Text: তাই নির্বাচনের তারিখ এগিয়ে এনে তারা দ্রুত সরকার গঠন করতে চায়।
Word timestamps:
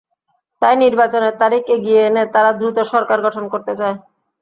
তাই 0.61 0.75
নির্বাচনের 0.83 1.33
তারিখ 1.41 1.63
এগিয়ে 1.75 2.01
এনে 2.07 2.23
তারা 2.35 2.51
দ্রুত 2.59 2.77
সরকার 2.91 3.17
গঠন 3.25 3.45
করতে 3.53 3.73
চায়। 3.79 3.95